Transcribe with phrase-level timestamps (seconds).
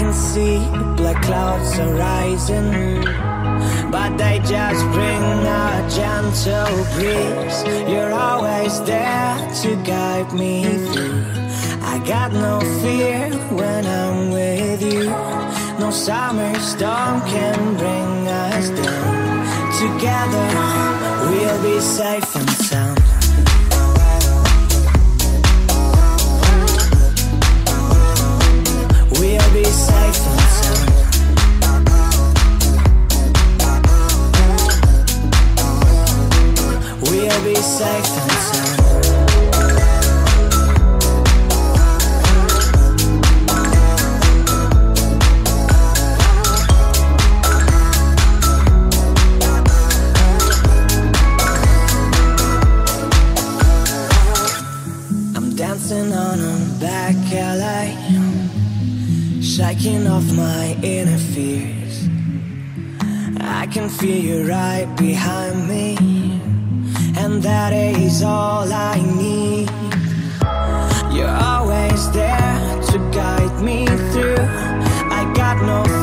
[0.00, 0.58] can see
[0.96, 3.04] black clouds are rising
[3.94, 5.24] But they just bring
[5.62, 7.58] a gentle breeze.
[7.90, 10.54] You're always there to guide me
[10.88, 11.20] through.
[11.92, 15.04] I got no fear when I'm with you.
[15.82, 18.12] No summer storm can bring
[18.48, 19.16] us down.
[19.82, 20.48] Together
[21.28, 22.89] we'll be safe and sound.
[37.82, 37.96] I'm
[55.56, 57.96] dancing on a back alley,
[59.42, 62.08] shaking off my inner fears.
[63.40, 66.19] I can feel you right behind me
[67.30, 69.70] and that is all I need.
[71.14, 74.36] You're always there to guide me through.
[75.18, 75.99] I got no.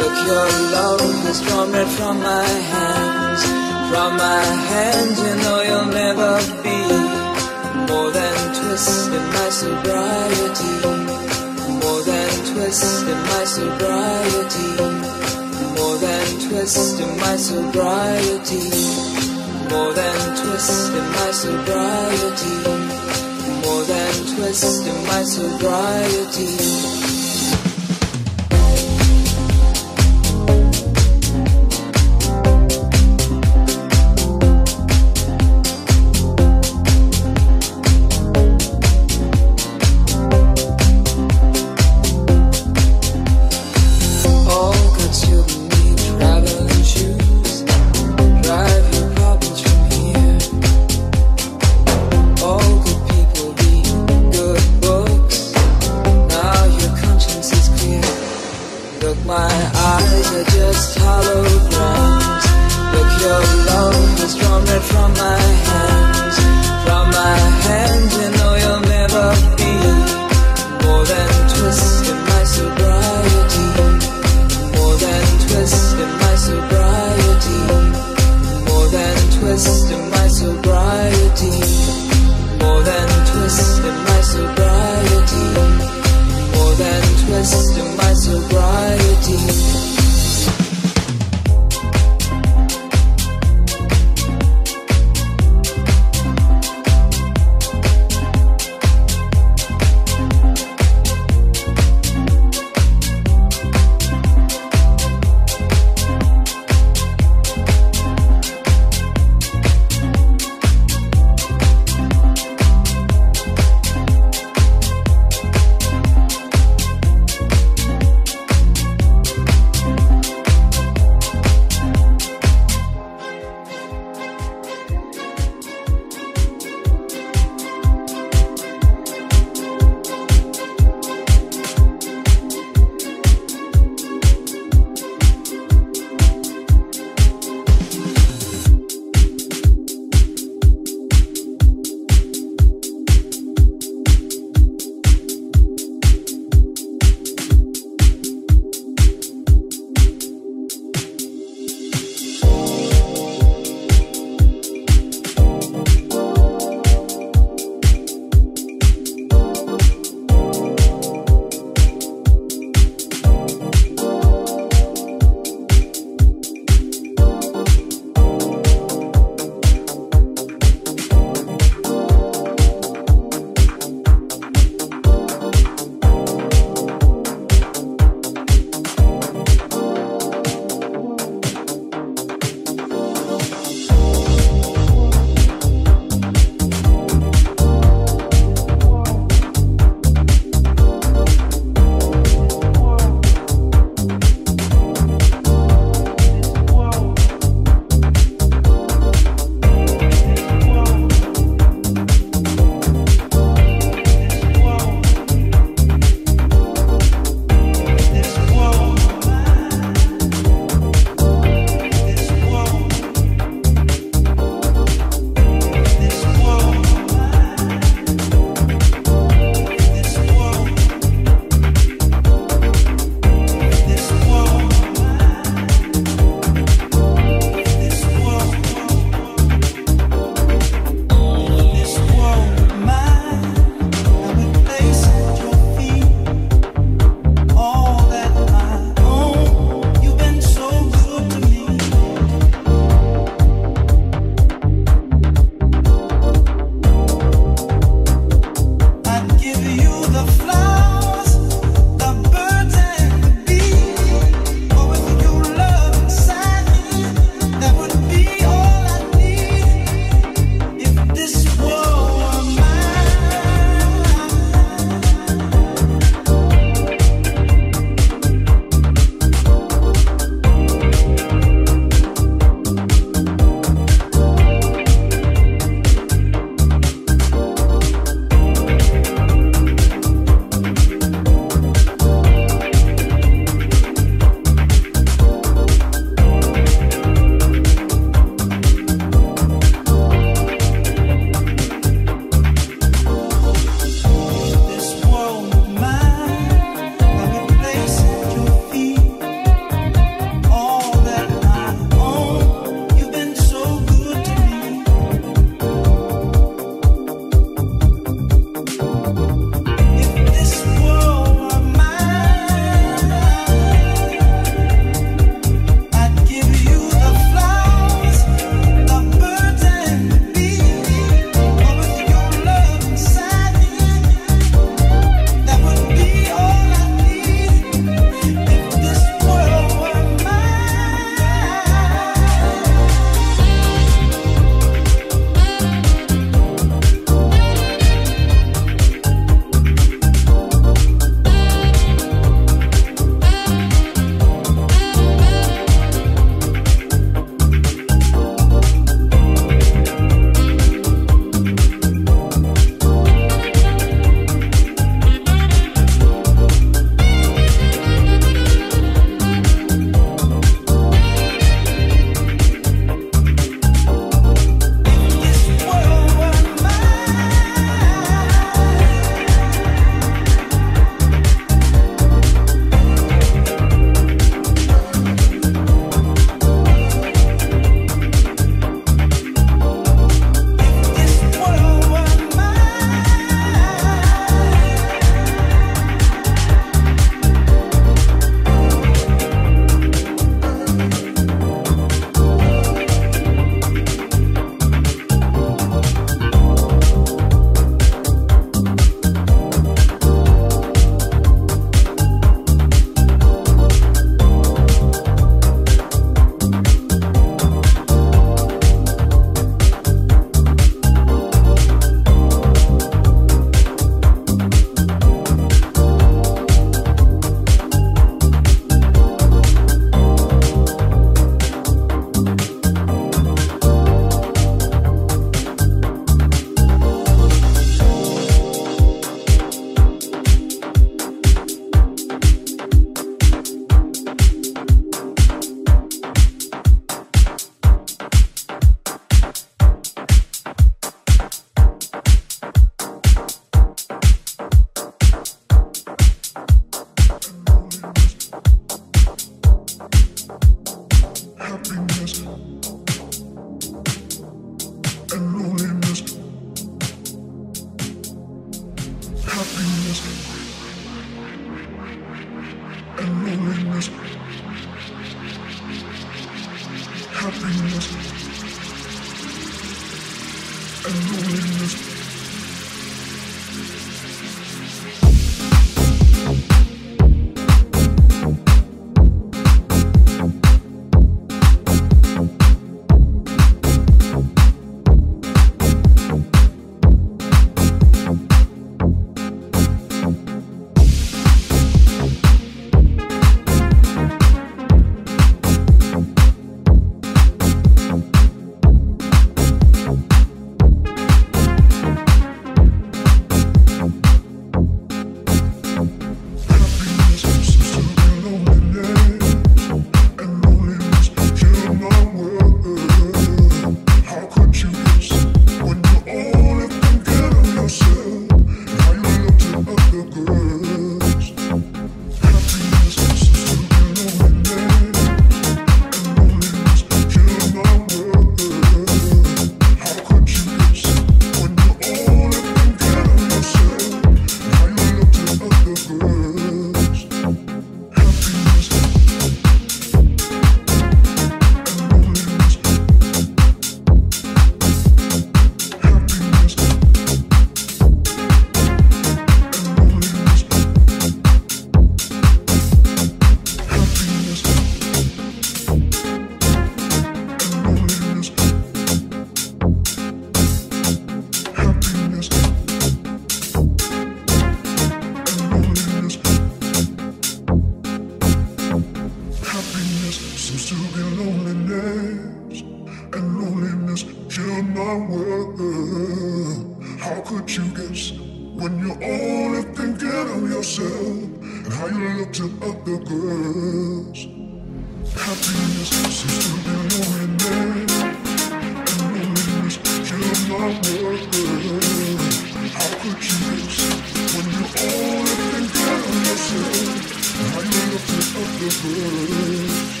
[597.93, 600.00] of the world.